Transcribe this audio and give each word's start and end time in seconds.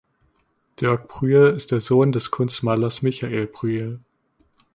Dirk 0.79 1.09
Brüel 1.09 1.53
ist 1.55 1.69
der 1.69 1.79
Sohn 1.79 2.11
des 2.11 2.31
Kunstmalers 2.31 3.03
Michael 3.03 3.45
Brüel. 3.45 3.99